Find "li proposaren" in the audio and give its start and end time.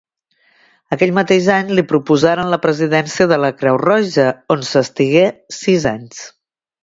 1.79-2.49